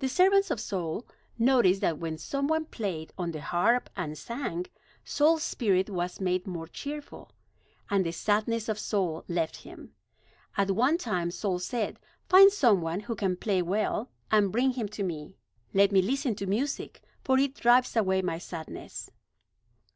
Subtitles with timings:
[0.00, 1.06] The servants of Saul
[1.38, 4.66] noticed that when some one played on the harp and sang,
[5.04, 7.30] Saul's spirit was made more cheerful;
[7.88, 9.94] and the sadness of soul left him.
[10.56, 14.88] At one time Saul said: "Find some one who can play well, and bring him
[14.88, 15.36] to me.
[15.72, 19.08] Let me listen to music; for it drives away my sadness."